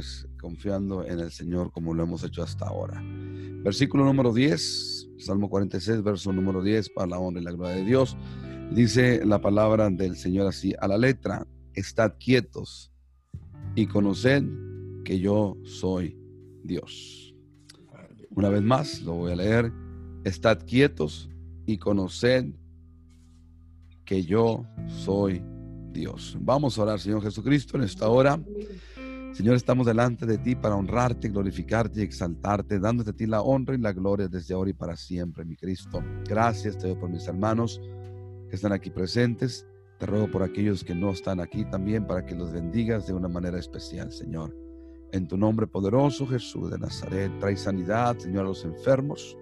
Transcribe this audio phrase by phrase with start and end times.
[0.00, 3.02] pues confiando en el Señor como lo hemos hecho hasta ahora.
[3.62, 7.84] Versículo número 10, Salmo 46, verso número 10, para la honra y la gloria de
[7.84, 8.16] Dios.
[8.72, 12.90] Dice la palabra del Señor así, a la letra, estad quietos
[13.74, 14.42] y conoced
[15.04, 16.16] que yo soy
[16.64, 17.34] Dios.
[18.30, 19.70] Una vez más, lo voy a leer,
[20.24, 21.28] estad quietos
[21.66, 22.46] y conoced
[24.06, 25.42] que yo soy
[25.92, 26.38] Dios.
[26.40, 28.40] Vamos a orar, Señor Jesucristo, en esta hora.
[29.32, 33.74] Señor, estamos delante de ti para honrarte, glorificarte y exaltarte, dándote a ti la honra
[33.74, 36.02] y la gloria desde ahora y para siempre, mi Cristo.
[36.28, 37.80] Gracias te doy por mis hermanos
[38.48, 39.66] que están aquí presentes.
[39.98, 43.28] Te ruego por aquellos que no están aquí también para que los bendigas de una
[43.28, 44.54] manera especial, Señor.
[45.12, 49.38] En tu nombre poderoso, Jesús de Nazaret, trae sanidad, Señor, a los enfermos.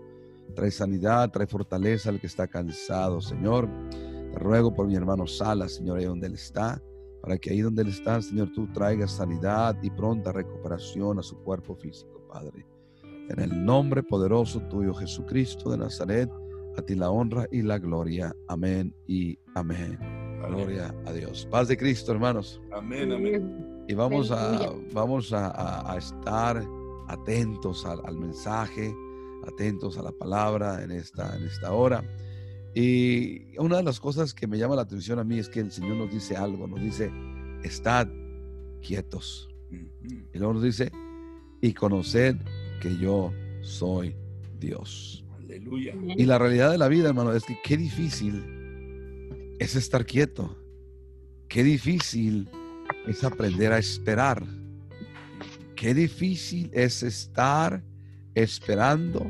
[0.55, 3.69] Trae sanidad, trae fortaleza al que está cansado, Señor.
[3.91, 6.83] Te ruego por mi hermano Sala, Señor, ahí donde él está,
[7.20, 11.36] para que ahí donde él está, Señor, tú traigas sanidad y pronta recuperación a su
[11.38, 12.66] cuerpo físico, Padre.
[13.28, 16.30] En el nombre poderoso tuyo, Jesucristo de Nazaret,
[16.77, 18.34] a ti la honra y la gloria.
[18.47, 19.98] Amén y amén.
[20.47, 21.47] Gloria a Dios.
[21.50, 22.60] Paz de Cristo, hermanos.
[22.72, 23.84] Amén, amén.
[23.88, 26.62] Y vamos a, vamos a, estar
[27.08, 28.94] atentos al, mensaje,
[29.47, 32.03] atentos a la palabra en esta, en esta hora.
[32.74, 35.72] Y una de las cosas que me llama la atención a mí es que el
[35.72, 37.10] Señor nos dice algo, nos dice,
[37.62, 38.08] estad
[38.83, 39.48] quietos.
[39.70, 40.91] Y luego nos dice,
[41.60, 42.36] y conoced
[42.80, 44.14] que yo soy
[44.58, 45.25] Dios.
[45.38, 45.94] Aleluya.
[46.16, 48.44] Y la realidad de la vida, hermano, es que qué difícil
[49.58, 50.56] es estar quieto.
[51.48, 52.48] Qué difícil
[53.06, 54.44] es aprender a esperar.
[55.75, 57.82] Qué difícil es estar
[58.34, 59.27] esperando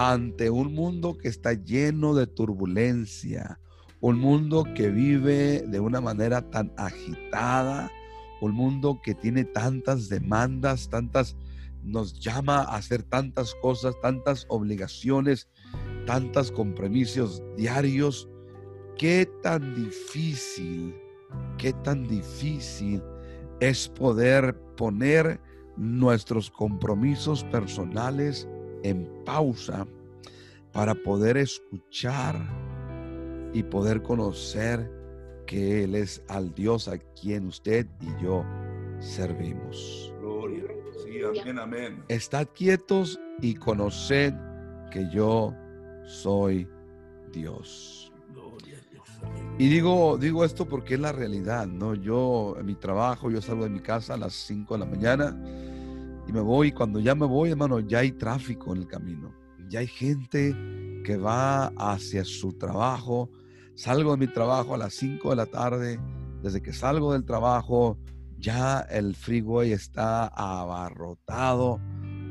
[0.00, 3.60] ante un mundo que está lleno de turbulencia,
[4.00, 7.92] un mundo que vive de una manera tan agitada,
[8.40, 11.36] un mundo que tiene tantas demandas, tantas,
[11.82, 15.50] nos llama a hacer tantas cosas, tantas obligaciones,
[16.06, 18.26] tantos compromisos diarios.
[18.96, 20.94] Qué tan difícil,
[21.58, 23.02] qué tan difícil
[23.60, 25.38] es poder poner
[25.76, 28.48] nuestros compromisos personales
[28.82, 29.86] en pausa
[30.72, 32.36] para poder escuchar
[33.52, 34.90] y poder conocer
[35.46, 38.44] que Él es al Dios a quien usted y yo
[39.00, 40.14] servimos.
[40.20, 40.64] Gloria.
[41.02, 42.04] Sí, amén, amén.
[42.08, 44.34] Estad quietos y conoced
[44.92, 45.54] que yo
[46.04, 46.68] soy
[47.32, 48.12] Dios.
[48.32, 49.08] Gloria a Dios.
[49.58, 51.94] Y digo, digo esto porque es la realidad, ¿no?
[51.94, 55.36] Yo en mi trabajo, yo salgo de mi casa a las 5 de la mañana
[56.28, 56.70] y me voy.
[56.70, 59.39] Cuando ya me voy, hermano, ya hay tráfico en el camino.
[59.70, 60.52] Ya hay gente
[61.04, 63.30] que va hacia su trabajo.
[63.76, 66.00] Salgo de mi trabajo a las 5 de la tarde.
[66.42, 67.96] Desde que salgo del trabajo,
[68.36, 71.80] ya el freeway está abarrotado,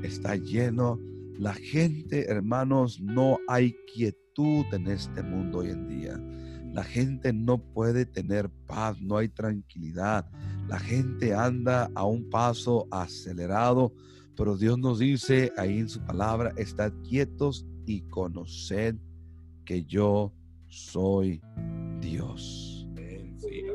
[0.03, 0.99] está lleno.
[1.37, 6.19] La gente, hermanos, no hay quietud en este mundo hoy en día.
[6.73, 10.29] La gente no puede tener paz, no hay tranquilidad.
[10.67, 13.93] La gente anda a un paso acelerado,
[14.39, 18.95] pero Dios nos dice ahí en su palabra, estad quietos y conoced
[19.65, 20.33] que yo
[20.69, 21.41] soy
[21.99, 22.87] Dios.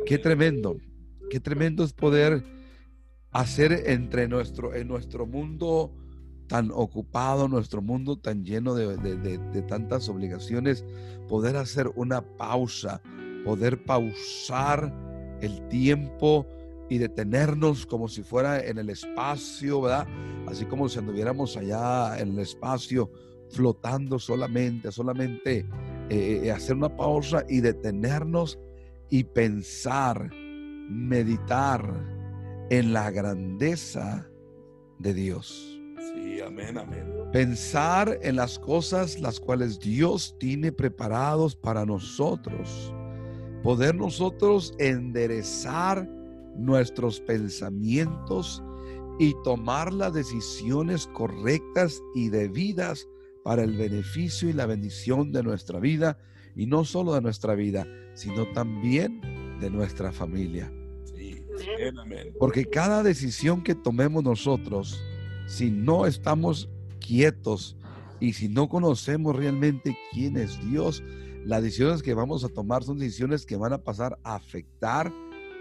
[0.07, 0.79] Qué tremendo,
[1.29, 2.43] qué tremendo es poder
[3.31, 5.93] hacer entre nuestro, en nuestro mundo
[6.47, 10.83] tan ocupado, nuestro mundo tan lleno de, de, tantas obligaciones,
[11.29, 13.03] poder hacer una pausa,
[13.45, 14.91] poder pausar
[15.43, 16.47] el tiempo
[16.89, 20.07] y detenernos como si fuera en el espacio, ¿verdad?
[20.47, 23.11] Así como si anduviéramos allá en el espacio
[23.51, 25.67] flotando solamente, solamente
[26.11, 28.59] eh, eh, hacer una pausa y detenernos
[29.11, 30.31] y pensar,
[30.89, 31.83] meditar
[32.71, 34.29] en la grandeza
[34.99, 35.81] de Dios.
[36.15, 37.05] Sí, amén, amén.
[37.33, 42.95] Pensar en las cosas las cuales Dios tiene preparados para nosotros.
[43.63, 46.09] Poder nosotros enderezar
[46.57, 48.63] nuestros pensamientos
[49.19, 53.07] y tomar las decisiones correctas y debidas
[53.45, 56.19] para el beneficio y la bendición de nuestra vida,
[56.57, 59.21] y no solo de nuestra vida, sino también
[59.61, 60.73] de nuestra familia.
[62.39, 65.03] Porque cada decisión que tomemos nosotros,
[65.47, 66.69] si no estamos
[67.01, 67.77] quietos
[68.21, 71.03] y si no conocemos realmente quién es Dios,
[71.45, 75.13] las decisiones que vamos a tomar son decisiones que van a pasar a afectar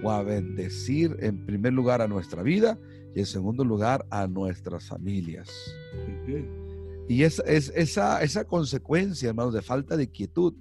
[0.01, 2.80] o a bendecir en primer lugar a nuestra vida
[3.16, 5.50] y en segundo lugar a nuestras familias.
[7.07, 10.54] Y es, es, esa, esa consecuencia, hermanos, de falta de quietud,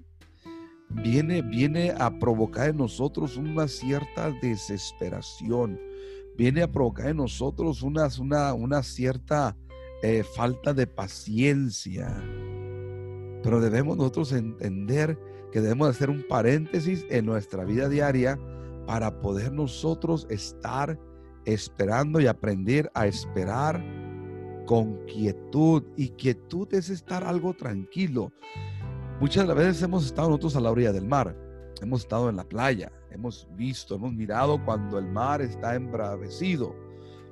[0.90, 5.80] viene, viene a provocar en nosotros una cierta desesperación,
[6.36, 9.56] viene a provocar en nosotros una, una, una cierta
[10.02, 12.08] eh, falta de paciencia.
[13.42, 15.18] Pero debemos nosotros entender
[15.52, 18.38] que debemos hacer un paréntesis en nuestra vida diaria
[18.86, 20.98] para poder nosotros estar
[21.44, 23.82] esperando y aprender a esperar
[24.66, 25.82] con quietud.
[25.96, 28.32] Y quietud es estar algo tranquilo.
[29.20, 31.36] Muchas veces hemos estado nosotros a la orilla del mar,
[31.80, 36.74] hemos estado en la playa, hemos visto, hemos mirado cuando el mar está embravecido,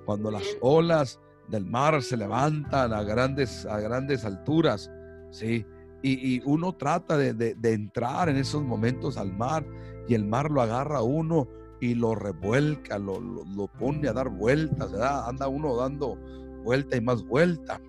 [0.06, 1.18] cuando las olas
[1.48, 4.88] del mar se levantan a grandes, a grandes alturas,
[5.30, 5.66] ¿sí?
[6.02, 9.66] Y, uno trata de, entrar en esos momentos al mar
[10.08, 11.48] y el mar lo agarra a uno
[11.80, 14.92] y lo revuelca, lo, lo, pone a dar vueltas.
[14.94, 16.16] Anda uno dando
[16.64, 17.80] vuelta y más vuelta.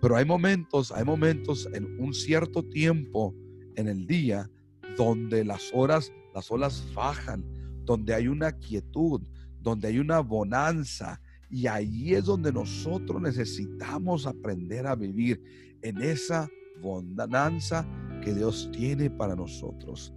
[0.00, 3.34] Pero hay momentos, hay momentos en un cierto tiempo
[3.76, 4.50] en el día
[4.96, 7.44] donde las horas, las olas bajan,
[7.84, 9.22] donde hay una quietud,
[9.60, 11.20] donde hay una bonanza.
[11.48, 15.42] Y ahí es donde nosotros necesitamos aprender a vivir
[15.82, 16.48] en esa
[16.80, 17.86] bonanza
[18.22, 20.12] que Dios tiene para nosotros.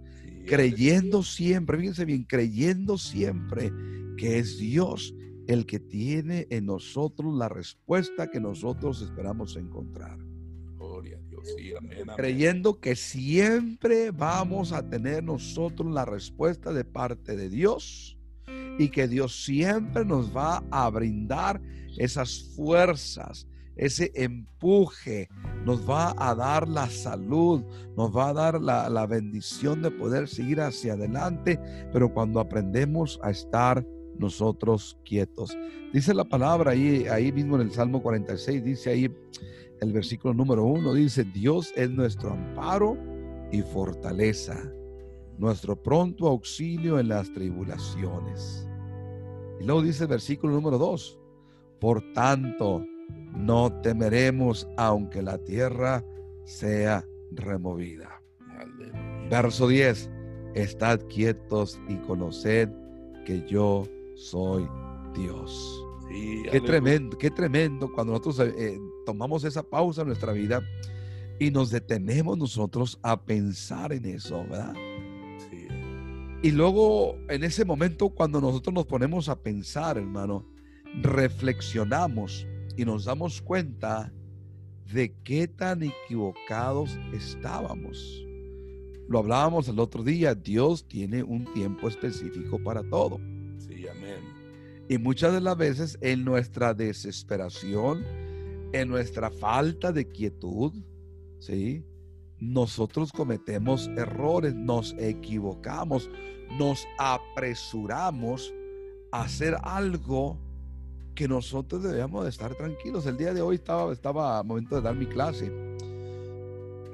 [0.46, 3.70] creyendo siempre, fíjense bien, creyendo siempre
[4.16, 5.14] que es Dios
[5.46, 10.18] el que tiene en nosotros la respuesta que nosotros esperamos encontrar.
[10.76, 11.56] Gloria a Dios.
[12.16, 18.16] Creyendo que siempre vamos a tener nosotros la respuesta de parte de Dios
[18.78, 21.60] y que Dios siempre nos va a brindar
[21.98, 23.46] esas fuerzas,
[23.80, 25.26] ese empuje,
[25.64, 27.64] nos va a dar la salud,
[27.96, 31.58] nos va a dar la, bendición de poder seguir hacia adelante,
[31.90, 33.84] pero cuando aprendemos a estar
[34.18, 35.56] nosotros quietos.
[35.94, 39.16] Dice la palabra ahí, ahí mismo en el Salmo 46, dice ahí
[39.80, 42.98] el versículo número uno, dice, Dios es nuestro amparo
[43.50, 44.62] y fortaleza,
[45.38, 48.68] nuestro pronto auxilio en las tribulaciones.
[49.58, 51.18] Y luego dice el versículo número dos,
[51.80, 52.84] por tanto,
[53.34, 56.04] no temeremos aunque la tierra
[56.44, 58.22] sea removida.
[59.30, 60.10] Verso 10,
[60.54, 62.68] estad quietos y conoced
[63.24, 63.86] que yo
[64.16, 64.66] soy
[65.14, 65.84] Dios.
[66.50, 70.60] qué tremendo, qué tremendo cuando nosotros eh, eh, tomamos esa pausa en nuestra vida
[71.38, 74.74] y nos detenemos nosotros a pensar en eso, ¿verdad?
[76.42, 80.46] Y luego en ese momento cuando nosotros nos ponemos a pensar, hermano,
[81.02, 82.46] reflexionamos
[82.80, 84.10] y nos damos cuenta
[84.90, 88.24] de qué tan equivocados estábamos.
[89.06, 93.18] Lo hablábamos el otro día, Dios tiene un tiempo específico para todo.
[93.58, 94.20] Sí, amén.
[94.88, 98.02] Y muchas de las veces en nuestra desesperación,
[98.72, 100.72] en nuestra falta de quietud,
[101.38, 101.84] ¿sí?
[102.38, 106.08] Nosotros cometemos errores, nos equivocamos,
[106.58, 108.54] nos apresuramos
[109.12, 110.38] a hacer algo
[111.20, 113.04] que nosotros debemos de estar tranquilos.
[113.04, 115.52] El día de hoy estaba, estaba a momento de dar mi clase.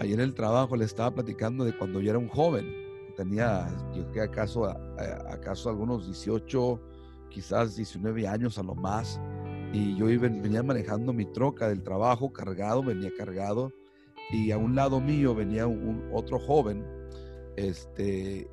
[0.00, 2.66] Ahí en el trabajo le estaba platicando de cuando yo era un joven.
[3.16, 4.66] Tenía, yo que acaso,
[5.30, 6.80] acaso algunos 18,
[7.30, 9.20] quizás 19 años a lo más.
[9.72, 13.72] Y yo iba, venía manejando mi troca del trabajo cargado, venía cargado.
[14.32, 16.84] Y a un lado mío venía un, otro joven,
[17.54, 18.50] este,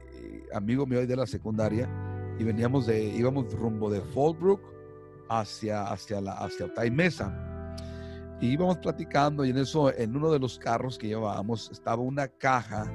[0.54, 1.90] amigo mío de la secundaria.
[2.38, 4.73] Y veníamos de, íbamos rumbo de Fallbrook
[5.40, 7.34] hacia, hacia, la, hacia Mesa.
[8.42, 12.28] Y íbamos platicando y en eso, en uno de los carros que llevábamos, estaba una
[12.28, 12.92] caja,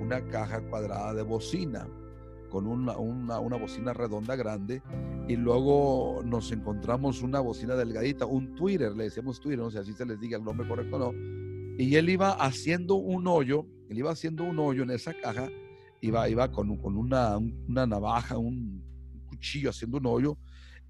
[0.00, 1.88] una caja cuadrada de bocina,
[2.50, 4.82] con una, una, una bocina redonda grande.
[5.28, 9.92] Y luego nos encontramos una bocina delgadita, un Twitter, le decíamos Twitter, no sé si
[9.92, 11.12] se les diga el nombre correcto o no.
[11.78, 15.48] Y él iba haciendo un hoyo, él iba haciendo un hoyo en esa caja,
[16.02, 18.84] iba, iba con, con una, una navaja, un
[19.28, 20.36] cuchillo haciendo un hoyo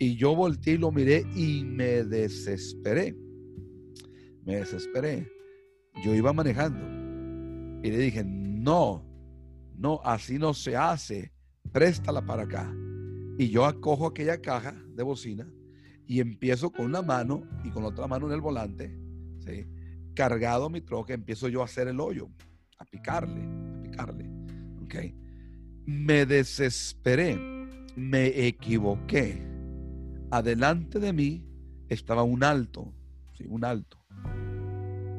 [0.00, 3.14] y yo volteé y lo miré y me desesperé.
[4.46, 5.30] Me desesperé.
[6.02, 6.80] Yo iba manejando
[7.86, 9.04] y le dije, no,
[9.76, 11.32] no, así no se hace.
[11.70, 12.74] Préstala para acá.
[13.38, 15.46] Y yo acojo aquella caja de bocina
[16.06, 18.98] y empiezo con una mano y con otra mano en el volante,
[19.40, 19.66] ¿sí?
[20.14, 22.30] cargado mi troca, empiezo yo a hacer el hoyo,
[22.78, 24.30] a picarle, a picarle.
[24.82, 25.14] ¿okay?
[25.84, 27.38] Me desesperé,
[27.96, 29.49] me equivoqué
[30.30, 31.44] adelante de mí
[31.88, 32.92] estaba un alto,
[33.36, 33.46] ¿sí?
[33.48, 33.98] un alto.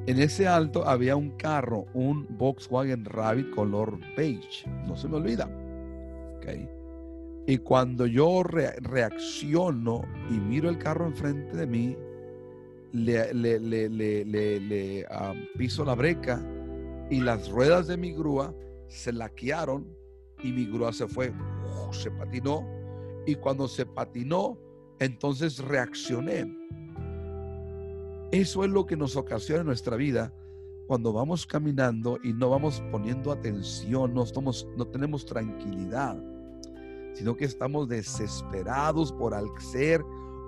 [0.08, 5.50] En ese alto había un carro, un Volkswagen Rabbit color beige, no se me olvida.
[7.48, 11.98] Y cuando yo reacciono y miro el carro enfrente de mí,
[12.94, 15.06] le, le,
[15.58, 16.44] piso la breca
[17.10, 18.54] y las ruedas de mi grúa
[18.88, 19.88] se laquearon
[20.44, 21.34] y mi grúa se fue,
[21.92, 22.68] se patinó.
[23.26, 24.58] Y cuando se patinó,
[25.02, 26.56] entonces reaccioné.
[28.32, 30.32] Eso es lo que nos ocasiona en nuestra vida
[30.86, 36.22] cuando vamos caminando y no vamos poniendo atención, no, estamos, no tenemos tranquilidad,
[37.14, 40.04] sino que estamos desesperados por ser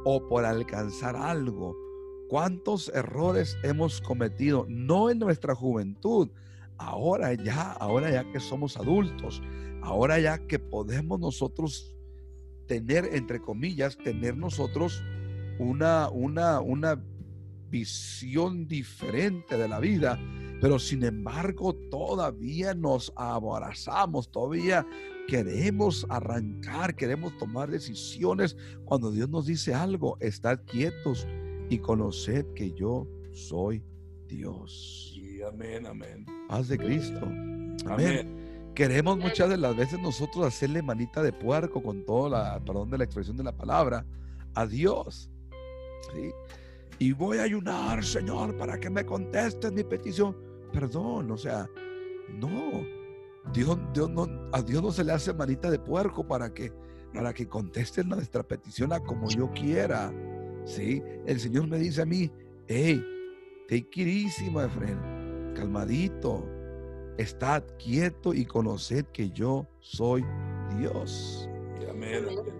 [0.05, 1.75] o por alcanzar algo.
[2.29, 4.65] ¿Cuántos errores hemos cometido?
[4.69, 6.29] No en nuestra juventud,
[6.77, 9.41] ahora ya, ahora ya que somos adultos,
[9.81, 11.93] ahora ya que podemos nosotros
[12.67, 15.03] tener, entre comillas, tener nosotros
[15.59, 17.01] una, una, una
[17.69, 20.19] visión diferente de la vida,
[20.61, 24.85] pero sin embargo todavía nos abrazamos, todavía
[25.27, 28.55] queremos arrancar, queremos tomar decisiones.
[28.85, 31.27] Cuando Dios nos dice algo, estad quietos
[31.69, 33.83] y conoced que yo soy
[34.27, 35.13] Dios.
[35.15, 36.25] Y amén, amén.
[36.47, 37.25] Paz de Cristo.
[37.87, 38.42] Amén.
[38.75, 42.97] Queremos muchas de las veces nosotros hacerle manita de puerco con toda la, perdón de
[42.97, 44.03] la expresión de la palabra,
[44.55, 45.29] a Dios.
[46.13, 46.31] ¿sí?
[46.97, 50.35] Y voy a ayunar, Señor, para que me contestes mi petición.
[50.71, 51.69] Perdón, o sea,
[52.29, 52.83] no.
[53.53, 56.71] Dios, Dios no, a Dios no se le hace manita de puerco para que,
[57.13, 60.11] para que conteste nuestra petición a como yo quiera.
[60.65, 61.03] ¿sí?
[61.27, 62.31] El Señor me dice a mí,
[62.67, 63.05] hey,
[63.69, 65.55] take it easy, my friend.
[65.55, 66.52] Calmadito
[67.17, 70.23] Estad quieto y conoced que yo soy
[70.77, 71.47] Dios.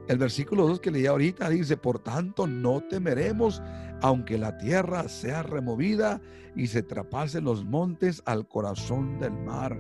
[0.08, 3.62] El versículo 2 que leí ahorita dice, por tanto no temeremos,
[4.02, 6.22] aunque la tierra sea removida
[6.56, 9.78] y se trapasen los montes al corazón del mar,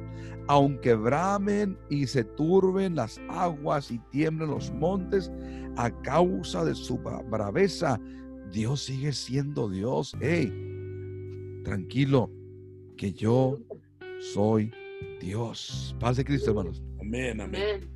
[0.47, 5.31] aunque bramen y se turben las aguas y tiemblen los montes
[5.77, 7.99] a causa de su braveza,
[8.51, 10.13] Dios sigue siendo Dios.
[10.19, 10.51] Hey,
[11.63, 12.31] tranquilo,
[12.97, 13.59] que yo
[14.33, 14.71] soy
[15.19, 15.95] Dios.
[15.99, 16.81] Paz de Cristo, hermanos.
[16.99, 17.89] Amén, amén.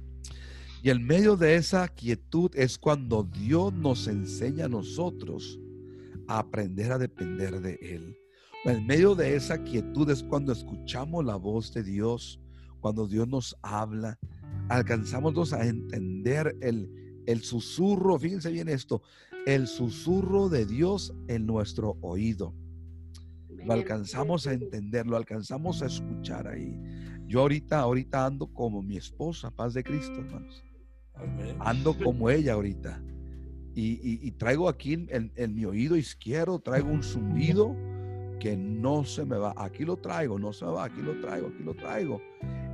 [0.83, 5.59] Y en medio de esa quietud es cuando Dios nos enseña a nosotros
[6.27, 8.17] a aprender a depender de Él.
[8.65, 12.39] En medio de esa quietud es cuando escuchamos la voz de Dios,
[12.79, 14.19] cuando Dios nos habla,
[14.69, 16.89] alcanzamos a entender el,
[17.25, 19.01] el susurro, fíjense bien esto,
[19.45, 22.53] el susurro de Dios en nuestro oído.
[23.67, 26.79] Lo alcanzamos a entender, lo alcanzamos a escuchar ahí.
[27.27, 30.63] Yo ahorita, ahorita ando como mi esposa, paz de Cristo, hermanos.
[31.59, 33.03] Ando como ella ahorita.
[33.79, 37.75] Y, traigo aquí en, en, mi oído izquierdo, traigo un zumbido
[38.39, 39.53] que no se me va.
[39.55, 42.21] Aquí lo traigo, no se me va, aquí lo traigo, aquí lo traigo.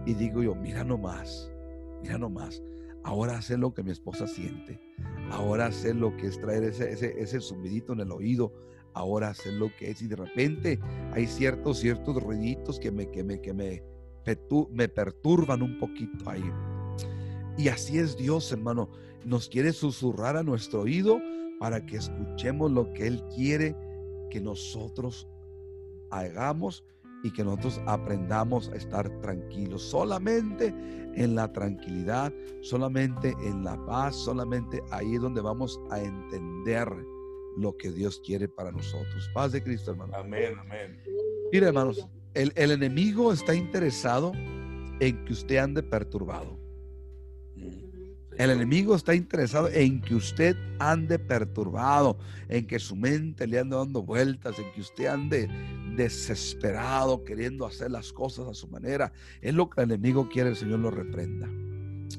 [0.05, 1.51] Y digo yo, mira nomás,
[2.01, 2.63] mira nomás.
[3.03, 4.79] Ahora sé lo que mi esposa siente.
[5.29, 8.53] Ahora sé lo que es traer ese, ese, ese zumbidito en el oído
[8.93, 10.79] ahora sé lo que es y de repente
[11.12, 13.83] hay ciertos, ciertos ruiditos que me, que me, que me,
[14.71, 16.43] me perturban un poquito ahí.
[17.57, 18.89] Y así es Dios, hermano.
[19.25, 21.19] Nos quiere susurrar a nuestro oído
[21.59, 23.75] para que escuchemos lo que Él quiere
[24.29, 25.27] que nosotros
[26.09, 26.83] hagamos
[27.23, 29.81] y que nosotros aprendamos a estar tranquilos.
[29.81, 30.75] Solamente
[31.15, 36.89] en la tranquilidad, solamente en la paz, solamente ahí es donde vamos a entender
[37.57, 39.29] lo que Dios quiere para nosotros.
[39.33, 40.15] Paz de Cristo, hermano.
[40.15, 41.00] Amén, amén.
[41.51, 44.31] Mire, hermanos, el, enemigo está interesado
[45.00, 46.60] en que usted ande perturbado.
[48.38, 52.17] El enemigo está interesado en que usted ande perturbado,
[52.50, 55.48] en que su mente le ande dando vueltas, en que usted ande
[55.95, 59.13] desesperado, queriendo hacer las cosas a su manera.
[59.39, 61.48] Es lo que el enemigo quiere, el Señor lo reprenda.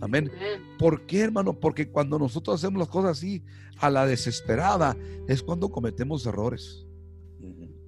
[0.00, 0.30] Amén.
[0.78, 1.58] ¿Por qué, hermano?
[1.58, 3.42] Porque cuando nosotros hacemos las cosas así,
[3.78, 4.96] a la desesperada,
[5.28, 6.86] es cuando cometemos errores.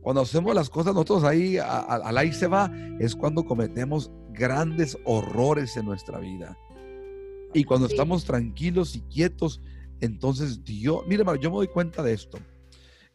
[0.01, 2.71] Cuando hacemos las cosas nosotros ahí, al ahí se va,
[3.01, 6.57] es cuando cometemos grandes horrores en nuestra vida.
[7.53, 9.61] Y cuando estamos tranquilos y quietos,
[10.01, 12.39] entonces Dios, mire, hermano, yo me doy cuenta de esto.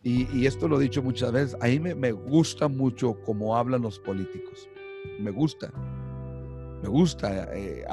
[0.04, 3.84] Y, esto lo he dicho muchas veces, a mí me, me gusta mucho cómo hablan
[3.84, 4.68] los políticos.
[5.20, 5.72] Me gusta.
[6.82, 7.86] Me gusta, eh,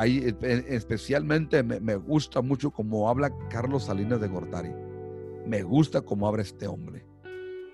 [0.68, 4.72] especialmente me, gusta mucho cómo habla Carlos Salinas de Gortari.
[5.46, 7.06] Me gusta cómo habla este hombre.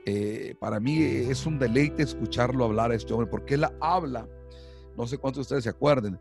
[0.07, 4.29] Eh, para mí es un deleite escucharlo hablar a este hombre, porque él habla,
[4.97, 6.19] no sé cuántos de ustedes se acuerden,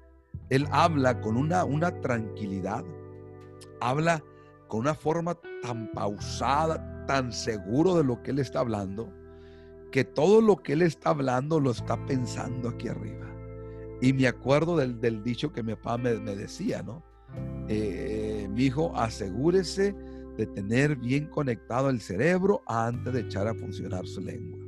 [0.50, 2.86] él habla con una, una tranquilidad,
[3.82, 4.24] habla
[4.68, 9.12] con una forma tan pausada, tan seguro de lo que él está hablando,
[9.92, 13.33] que todo lo que él está hablando lo está pensando aquí arriba.
[14.04, 17.02] Y me acuerdo del, dicho que mi papá me, decía, ¿no?
[17.70, 19.96] Eh, mi hijo, asegúrese
[20.36, 24.60] de tener bien conectado el cerebro antes de echar a funcionar su lengua.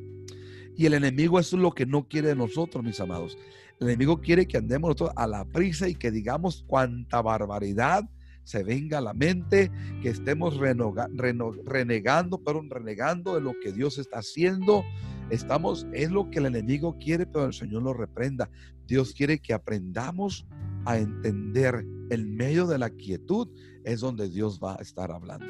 [0.77, 3.37] Y el enemigo eso es lo que no quiere de nosotros, mis amados.
[3.81, 8.09] El enemigo quiere que andemos a la prisa y que digamos cuánta barbaridad
[8.45, 9.69] se venga a la mente,
[10.01, 14.85] que estemos renegando, pero renegando de lo que Dios está haciendo.
[15.29, 18.49] Estamos, es lo que el enemigo quiere, pero el Señor lo reprenda.
[18.87, 20.45] Dios quiere que aprendamos
[20.85, 23.49] a entender el medio de la quietud,
[23.83, 25.45] es donde Dios va a estar hablando.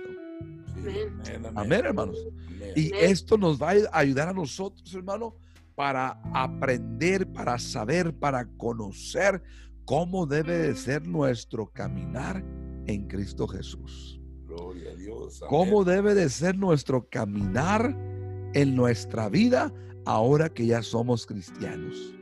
[1.55, 2.17] Amén, hermanos.
[2.75, 5.35] Y esto nos va a ayudar a nosotros, hermano,
[5.75, 9.41] para aprender, para saber, para conocer
[9.83, 12.43] cómo debe de ser nuestro caminar
[12.87, 14.21] en Cristo Jesús.
[14.45, 15.41] Gloria a Dios.
[15.49, 17.95] Cómo debe de ser nuestro caminar
[18.55, 19.71] en nuestra vida
[20.05, 22.15] ahora que ya somos cristianos.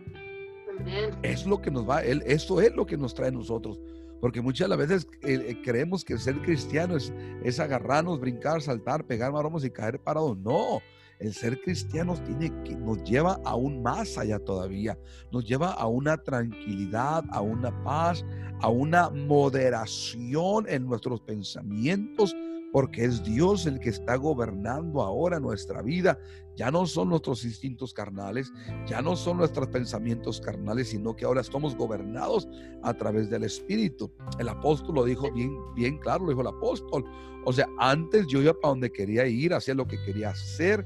[1.21, 3.79] Es lo que nos va, él, eso es lo que nos trae a nosotros.
[4.19, 7.13] Porque muchas veces eh, eh, creemos que ser cristiano es,
[7.43, 10.37] es, agarrarnos, brincar, saltar, pegar maromos y caer parados.
[10.37, 10.81] No,
[11.19, 14.97] el ser cristiano tiene que, nos lleva aún más allá todavía.
[15.31, 18.25] Nos lleva a una tranquilidad, a una paz,
[18.61, 22.33] a una moderación en nuestros pensamientos,
[22.73, 26.19] porque es Dios el que está gobernando ahora nuestra vida.
[26.55, 28.51] Ya no son nuestros instintos carnales,
[28.87, 32.49] ya no son nuestros pensamientos carnales, sino que ahora estamos gobernados
[32.81, 34.11] a través del Espíritu.
[34.39, 37.05] El apóstol lo dijo bien, bien claro, lo dijo el apóstol.
[37.45, 40.83] O sea, antes yo iba para donde quería ir, hacía lo que quería hacer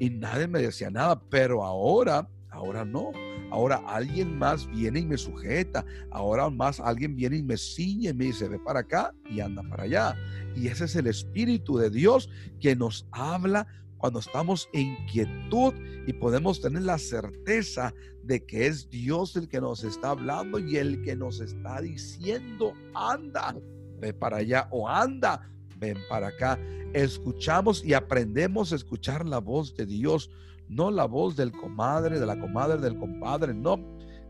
[0.00, 3.12] y nadie me decía nada, pero ahora, ahora no.
[3.50, 5.84] Ahora alguien más viene y me sujeta.
[6.10, 9.84] Ahora más alguien viene y me ciñe me dice, ve para acá y anda para
[9.84, 10.16] allá.
[10.54, 12.28] Y ese es el Espíritu de Dios
[12.60, 13.66] que nos habla
[13.98, 15.74] cuando estamos en quietud
[16.06, 20.76] y podemos tener la certeza de que es Dios el que nos está hablando y
[20.76, 23.56] el que nos está diciendo, anda,
[24.00, 26.58] ve para allá o anda, ven para acá.
[26.92, 30.30] Escuchamos y aprendemos a escuchar la voz de Dios
[30.68, 33.78] no la voz del comadre, de la comadre, del compadre, no,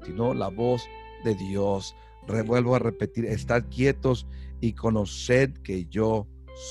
[0.05, 0.83] sino la voz
[1.25, 1.95] de Dios.
[2.27, 4.27] Revuelvo a repetir, estad quietos
[4.61, 6.27] y conoced que yo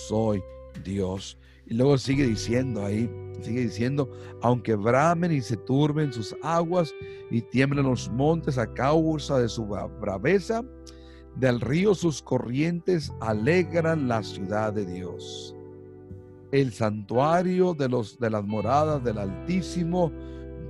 [0.08, 0.42] soy
[0.84, 1.38] Dios.
[1.66, 3.10] Y luego sigue diciendo ahí,
[3.42, 4.10] sigue diciendo,
[4.42, 6.94] aunque bramen y se turben sus aguas
[7.30, 10.64] y tiemblen los montes a causa de su braveza,
[11.36, 15.57] del río sus corrientes alegran la ciudad de Dios
[16.52, 20.12] el santuario de, los, de las moradas del Altísimo.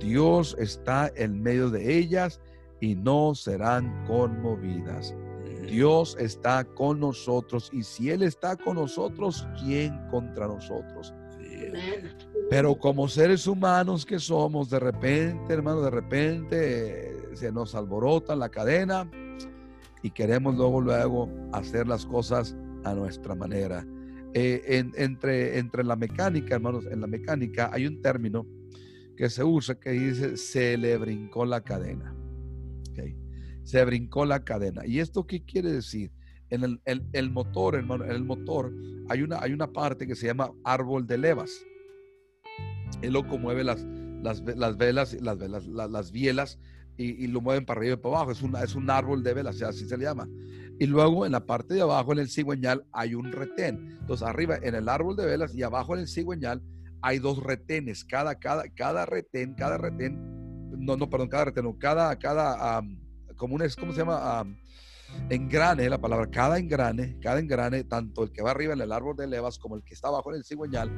[0.00, 2.40] Dios está en medio de ellas
[2.80, 5.14] y no serán conmovidas.
[5.68, 11.12] Dios está con nosotros y si Él está con nosotros, ¿quién contra nosotros?
[12.48, 18.34] Pero como seres humanos que somos, de repente, hermano, de repente eh, se nos alborota
[18.34, 19.10] la cadena
[20.02, 23.84] y queremos luego, luego hacer las cosas a nuestra manera.
[24.34, 28.46] Eh, entre, entre la mecánica, hermanos, en la mecánica hay un término
[29.16, 32.14] que se usa que dice se le brincó la cadena.
[33.64, 34.86] Se brincó la cadena.
[34.86, 36.10] ¿Y esto qué quiere decir?
[36.48, 36.80] En el,
[37.12, 38.72] el, motor, hermano, en el motor
[39.10, 41.50] hay una, hay una parte que se llama árbol de levas.
[43.02, 43.84] Él lo mueve las,
[44.22, 46.58] las, las velas, las velas, las, bielas
[46.96, 48.32] y, y, lo mueven para arriba y para abajo.
[48.32, 50.26] Es, una, es un árbol de velas, así se le llama.
[50.78, 53.98] Y luego en la parte de abajo, en el cigüeñal, hay un retén.
[54.00, 56.62] Entonces, arriba en el árbol de velas y abajo en el cigüeñal
[57.02, 58.04] hay dos retenes.
[58.04, 60.16] Cada, cada, cada retén, cada retén,
[60.70, 62.82] no, no, perdón, cada retén, cada, cada,
[63.36, 64.44] como un, ¿cómo se llama?
[65.30, 69.16] engrane, la palabra, cada engrane, cada engrane, tanto el que va arriba en el árbol
[69.16, 70.90] de levas como el que está abajo en el cigüeñal,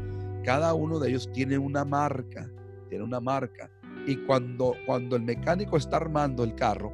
[0.44, 2.50] cada uno de ellos tiene una marca,
[2.88, 3.70] tiene una marca.
[4.06, 6.92] Y cuando, cuando el mecánico está armando el carro,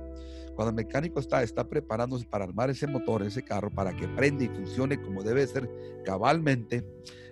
[0.57, 4.45] cuando el mecánico está, está preparándose para armar ese motor, ese carro, para que prenda
[4.45, 5.71] y funcione como debe ser
[6.03, 6.83] cabalmente,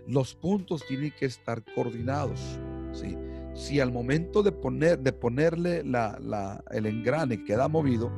[0.06, 2.38] los puntos tienen que estar coordinados.
[2.92, 3.16] ¿sí?
[3.54, 8.12] Si al momento de, poner, de ponerle la, el engrane queda movido,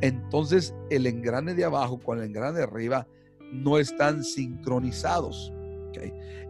[0.00, 3.08] entonces el engrane de abajo con el engrane de arriba
[3.52, 5.52] no están sincronizados.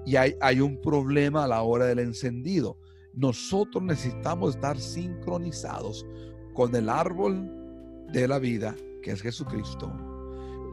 [0.04, 2.76] Y hay, hay un problema a la hora del encendido.
[3.14, 6.06] Nosotros necesitamos estar sincronizados
[6.52, 7.61] con el árbol
[8.12, 9.92] de la vida, que es Jesucristo.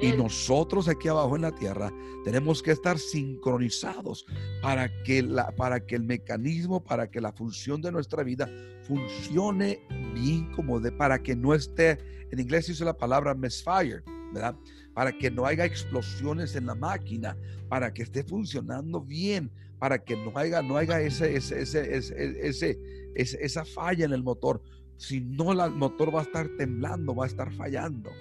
[0.02, 1.92] Y nosotros aquí abajo en la tierra
[2.24, 4.26] tenemos que estar sincronizados
[4.62, 8.50] para que, la, para que el mecanismo, para que la función de nuestra vida
[8.84, 9.82] funcione
[10.14, 11.98] bien como de, para que no esté,
[12.32, 14.02] en inglés dice la palabra misfire,
[14.34, 14.56] ¿verdad?
[14.94, 20.16] Para que no haya explosiones en la máquina, para que esté funcionando bien, para que
[20.16, 21.98] no haya, no haya ese, ese, ese,
[22.42, 22.80] ese,
[23.16, 24.62] esa falla en el motor.
[25.00, 28.12] Si no, el motor va a estar temblando, va a estar fallando.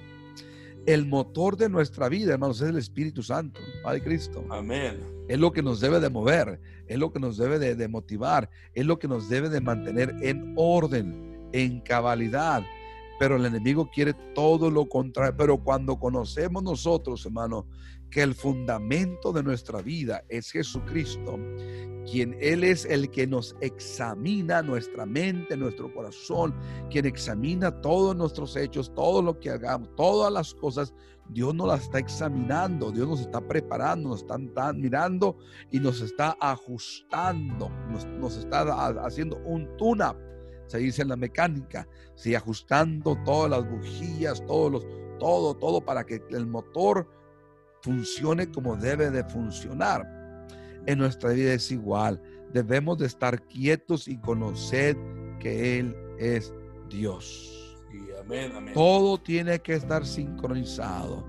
[0.86, 4.44] El motor de nuestra vida, hermanos, es el Espíritu Santo, Padre Cristo.
[4.48, 4.96] Amén.
[5.28, 8.86] Es lo que nos debe de mover, es lo que nos debe de, motivar, es
[8.86, 12.62] lo que nos debe de mantener en orden, en cabalidad.
[13.18, 15.34] pero el enemigo quiere todo lo contrario.
[15.36, 17.66] Pero cuando conocemos nosotros, hermano,
[18.11, 21.38] que el fundamento de nuestra vida es Jesucristo,
[22.11, 26.55] quien Él es el que nos examina nuestra mente, nuestro corazón,
[26.90, 30.94] quien examina todos nuestros hechos, todo lo que hagamos, todas las cosas,
[31.31, 35.37] Dios nos las está examinando, Dios nos está preparando, nos está, mirando
[35.71, 37.68] y nos está ajustando,
[38.18, 40.16] nos, está haciendo un tune-up,
[40.66, 44.87] se dice en la mecánica, sí, ajustando todas las bujías, todos los,
[45.18, 47.07] todo, todo para que el motor
[47.82, 50.06] funcione como debe de funcionar.
[50.86, 52.20] En nuestra vida es igual.
[52.52, 54.96] Debemos de estar quietos y conocer
[55.38, 56.52] que Él es
[56.88, 57.76] Dios.
[58.74, 61.26] Todo tiene que estar sincronizado.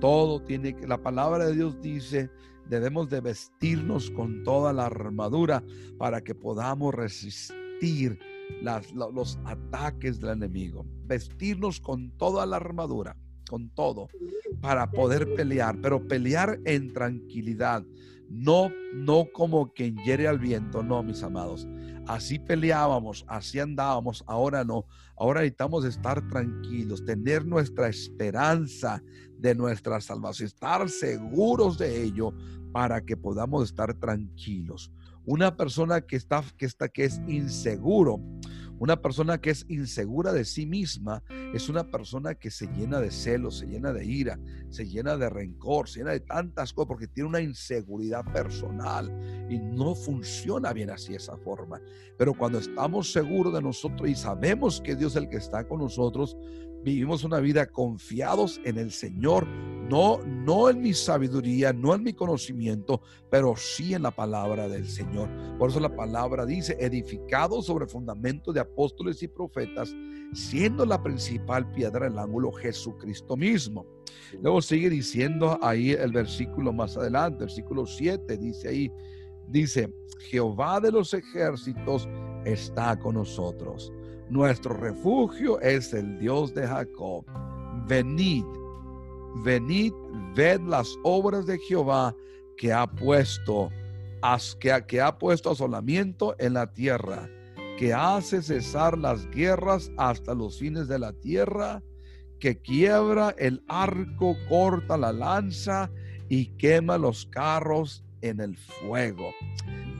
[0.00, 2.30] Todo tiene que, la palabra de Dios dice,
[2.68, 5.62] debemos de vestirnos con toda la armadura
[5.98, 8.18] para que podamos resistir
[8.62, 10.86] los ataques del enemigo.
[11.04, 13.16] Vestirnos con toda la armadura,
[13.50, 14.06] con todo,
[14.60, 17.84] para poder pelear, pero pelear en tranquilidad.
[18.28, 21.66] No, no como quien hiere al viento, no, mis amados.
[22.06, 24.84] Así peleábamos, así andábamos, ahora no.
[25.16, 29.02] Ahora necesitamos estar tranquilos, tener nuestra esperanza
[29.36, 32.32] de nuestra salvación, estar seguros de ello
[32.70, 34.92] para que podamos estar tranquilos.
[35.24, 38.20] Una persona que está, que está, que es inseguro,
[38.80, 43.10] una persona que es insegura de sí misma es una persona que se llena de
[43.10, 44.40] celos, se llena de ira,
[44.70, 49.10] se llena de rencor, se llena de tantas cosas porque tiene una inseguridad personal
[49.50, 51.78] y no funciona bien así esa forma.
[52.16, 55.80] Pero cuando estamos seguros de nosotros y sabemos que Dios es el que está con
[55.80, 56.38] nosotros,
[56.82, 62.12] vivimos una vida confiados en el Señor, no, no en mi sabiduría, no en mi
[62.12, 65.28] conocimiento, pero sí en la palabra del Señor.
[65.58, 69.94] Por eso la palabra dice, edificado sobre fundamento de apóstoles y profetas,
[70.32, 73.84] siendo la principal piedra del ángulo Jesucristo mismo.
[74.40, 78.92] Luego sigue diciendo ahí el versículo más adelante, versículo 7, dice ahí,
[79.48, 82.08] dice, Jehová de los ejércitos
[82.44, 83.92] está con nosotros
[84.30, 87.24] nuestro refugio es el Dios de Jacob.
[87.86, 88.44] Venid,
[89.44, 89.92] venid,
[90.34, 92.14] ved las obras de Jehová
[92.56, 93.70] que ha puesto,
[94.60, 97.28] que, ha puesto asolamiento en la tierra,
[97.76, 101.82] que hace cesar las guerras hasta los fines de la tierra,
[102.38, 105.90] que quiebra el arco, corta la lanza
[106.28, 109.32] y quema los carros en el fuego.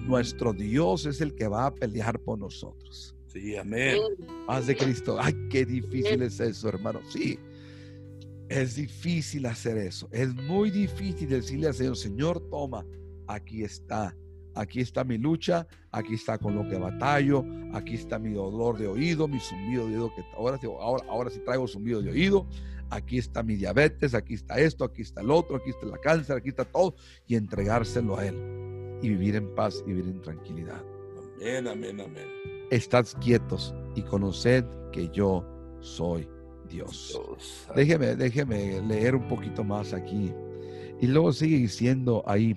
[0.06, 3.16] Nuestro Dios es el que va a pelear por nosotros.
[3.32, 3.96] Sí, amén.
[4.46, 5.16] Paz de Cristo.
[5.20, 7.00] Ay, qué difícil es eso, hermano.
[7.08, 7.38] Sí,
[8.48, 10.08] es difícil hacer eso.
[10.10, 12.84] Es muy difícil decirle al Señor, Señor, toma,
[13.28, 14.16] aquí está.
[14.56, 18.88] Aquí está mi lucha, aquí está con lo que batallo, aquí está mi dolor de
[18.88, 22.48] oído, mi zumbido de oído, que ahora, ahora, ahora sí traigo zumbido de oído,
[22.90, 26.36] aquí está mi diabetes, aquí está esto, aquí está el otro, aquí está la cáncer,
[26.36, 26.96] aquí está todo,
[27.28, 30.82] y entregárselo a Él y vivir en paz y vivir en tranquilidad.
[31.40, 32.26] Amén, amén, amén.
[32.70, 35.42] Estad quietos y conoced que yo
[35.80, 36.28] soy
[36.68, 37.18] Dios.
[37.74, 40.34] Déjeme, déjeme leer un poquito más aquí.
[41.00, 42.54] Y luego sigue diciendo ahí,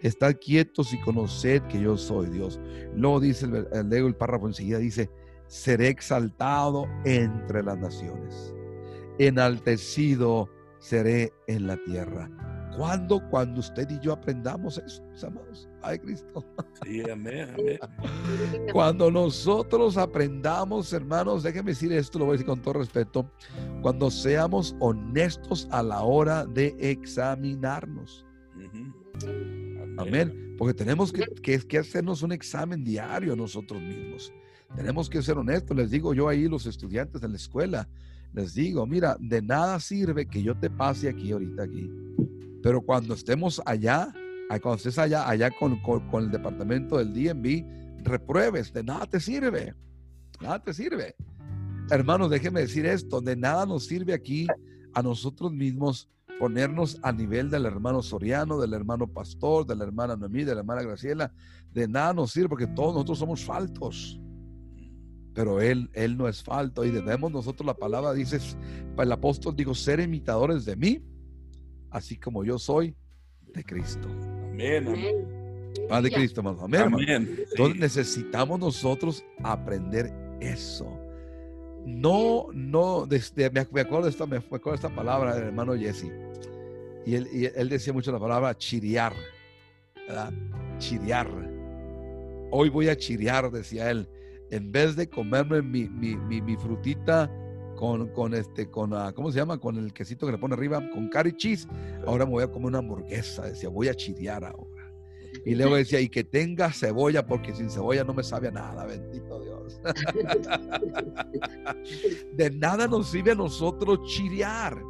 [0.00, 2.58] estad quietos y conoced que yo soy Dios.
[2.94, 5.10] Luego dice, el, leo el párrafo enseguida, dice,
[5.46, 8.54] seré exaltado entre las naciones,
[9.18, 12.30] enaltecido seré en la tierra.
[12.76, 13.20] ¿Cuándo?
[13.28, 15.68] Cuando usted y yo aprendamos eso, mis amados.
[15.82, 16.44] Ay, Cristo.
[16.84, 17.78] Sí, amén, amén.
[18.72, 23.30] Cuando nosotros aprendamos, hermanos, déjenme decir esto, lo voy a decir con todo respeto.
[23.82, 28.24] Cuando seamos honestos a la hora de examinarnos.
[29.98, 30.54] amén.
[30.58, 34.32] Porque tenemos que, que, que hacernos un examen diario nosotros mismos.
[34.74, 35.76] Tenemos que ser honestos.
[35.76, 37.88] Les digo yo ahí, los estudiantes de la escuela,
[38.32, 41.90] les digo, mira, de nada sirve que yo te pase aquí ahorita aquí
[42.62, 44.12] pero cuando estemos allá,
[44.60, 45.80] cuando estés allá, allá con,
[46.22, 49.74] el departamento del DMV, repruebes, de nada te sirve.
[50.40, 51.14] Nada te sirve.
[51.90, 54.46] Hermanos, déjeme decir esto, de nada nos sirve aquí
[54.94, 60.16] a nosotros mismos ponernos a nivel del hermano Soriano, del hermano Pastor, de la hermana
[60.16, 61.32] Noemí, de la hermana Graciela.
[61.72, 64.20] De nada nos sirve porque todos nosotros somos faltos.
[65.34, 68.38] Pero él, él no es falto y debemos nosotros, la palabra dice,
[68.98, 71.11] el apóstol dijo, ser imitadores de mí
[71.92, 72.94] así como yo soy
[73.54, 74.08] de Cristo.
[74.50, 74.88] Amén.
[74.88, 76.02] amén.
[76.02, 76.62] de Cristo, hermano.
[76.64, 77.46] Amén.
[77.50, 80.98] Entonces necesitamos nosotros aprender eso.
[81.84, 86.10] No, no, desde, me acuerdo de esta, me acuerdo de esta palabra del hermano Jesse.
[87.04, 89.12] Y él, él decía mucho la palabra chiriar,
[90.06, 90.32] ¿verdad?
[90.78, 91.28] Chiriar.
[92.50, 94.08] Hoy voy a chiriar, decía él.
[94.50, 97.30] En vez de comerme mi, mi, mi, mi frutita
[97.82, 99.58] con, con este, con, ah, ¿cómo se llama?
[99.58, 101.66] Con el quesito que le pone arriba, con curry cheese.
[102.06, 103.46] Ahora me voy a comer una hamburguesa.
[103.46, 104.88] Decía, voy a chidear ahora.
[105.44, 108.86] Y luego decía, y que tenga cebolla, porque sin cebolla no me sabe a nada,
[108.86, 109.80] bendito Dios.
[112.36, 114.80] De nada nos sirve a nosotros chirear.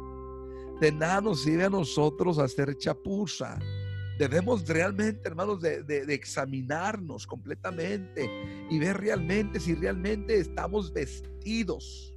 [0.79, 3.57] De nada nos sirve a nosotros hacer chapuza.
[4.19, 8.29] Debemos realmente, hermanos, de, de, examinarnos completamente
[8.69, 12.12] y ver realmente si realmente estamos vestidos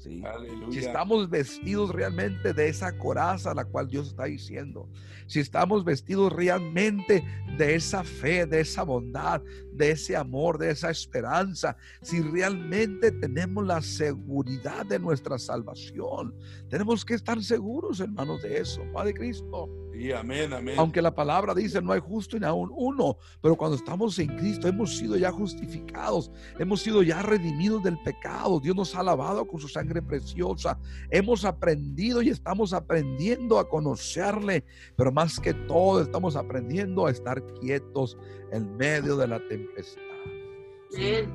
[0.00, 4.88] si estamos vestidos realmente de esa coraza a la cual Dios está diciendo.
[5.26, 7.22] Si estamos vestidos realmente
[7.58, 11.76] de esa fe, de esa bondad, de ese amor, de esa esperanza.
[12.02, 16.34] Si realmente tenemos la seguridad de nuestra salvación.
[16.68, 18.82] Tenemos que estar seguros, hermanos, de eso.
[18.92, 19.68] Padre Cristo
[20.16, 20.74] amén, amén.
[20.78, 24.66] Aunque la palabra dice no hay justo ni aún uno, pero cuando estamos en Cristo
[24.66, 28.60] hemos sido ya justificados, hemos sido ya redimidos del pecado.
[28.60, 30.78] Dios nos ha lavado con su sangre preciosa.
[31.10, 34.64] Hemos aprendido y estamos aprendiendo a conocerle,
[34.96, 38.16] pero más que todo estamos aprendiendo a estar quietos
[38.52, 40.02] en medio de la tempestad.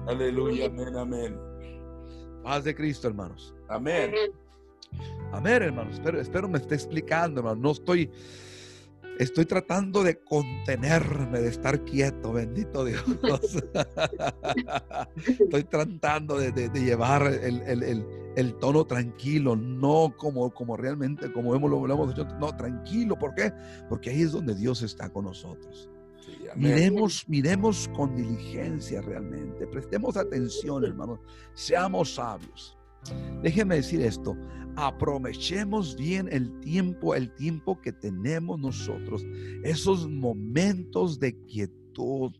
[0.07, 1.39] Aleluya, amén, amén.
[2.43, 3.55] Paz de Cristo, hermanos.
[3.69, 4.11] Amén.
[5.31, 5.95] Amén, hermanos.
[5.95, 7.61] Espero, espero me esté explicando, hermano.
[7.61, 8.09] No estoy
[9.19, 13.03] Estoy tratando de contenerme, de estar quieto, bendito Dios.
[15.39, 22.09] Estoy tratando de, llevar el, tono tranquilo, no como, como realmente, como hemos, lo, hemos
[22.09, 23.17] dicho, no, tranquilo.
[23.17, 23.53] ¿Por qué?
[23.87, 25.89] Porque ahí es donde Dios está con nosotros.
[26.55, 31.19] miremos, miremos con diligencia realmente, prestemos atención, hermanos,
[31.53, 32.77] seamos sabios.
[33.41, 34.37] Déjeme decir esto,
[34.75, 39.25] aprovechemos bien el tiempo, el tiempo que tenemos nosotros,
[39.63, 42.31] esos momentos de quietud,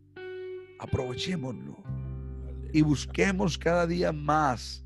[0.78, 1.82] aprovechémoslo
[2.72, 4.85] y busquemos cada día más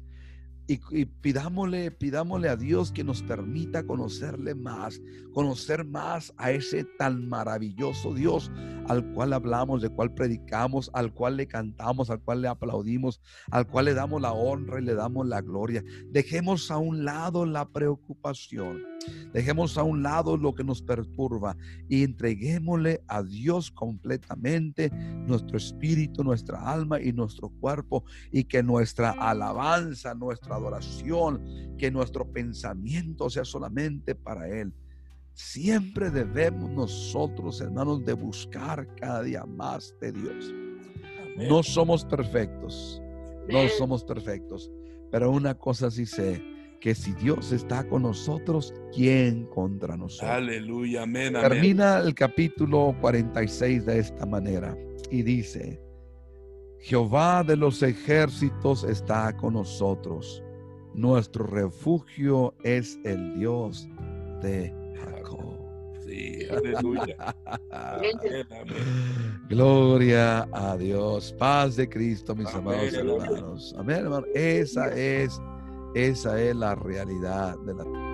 [0.71, 5.01] y, pidámosle, pidámosle a Dios que nos permita conocerle más,
[5.33, 8.53] conocer más a ese tan maravilloso Dios
[8.87, 13.67] al cual hablamos, de cual predicamos, al cual le cantamos, al cual le aplaudimos, al
[13.67, 15.83] cual le damos la honra y le damos la gloria.
[16.11, 18.90] Dejemos a un lado la preocupación
[19.33, 21.57] Dejemos a un lado lo que nos perturba
[21.89, 29.11] y entreguémosle a Dios completamente nuestro espíritu, nuestra alma y nuestro cuerpo y que nuestra
[29.11, 34.75] alabanza, nuestra adoración, que nuestro pensamiento sea solamente para Él.
[35.33, 40.53] Siempre debemos nosotros, hermanos, de buscar cada día más de Dios.
[41.49, 43.01] No somos perfectos,
[43.49, 44.71] no somos perfectos,
[45.11, 50.31] pero una cosa sí sé que si Dios está con nosotros, ¿quién contra nosotros?
[50.31, 54.77] Aleluya, amén, Termina el capítulo 46 de esta manera
[55.11, 55.81] y dice,
[56.81, 60.43] Jehová de los ejércitos está con nosotros.
[60.95, 63.87] Nuestro refugio es el Dios
[64.41, 65.59] de Jacob.
[66.07, 67.37] Sí, aleluya.
[69.49, 71.35] Gloria a Dios.
[71.39, 73.75] Paz de Cristo, mis amados hermanos.
[73.79, 74.27] Amén, hermano.
[74.35, 75.41] Esa es
[75.95, 78.10] esa es la realidad de la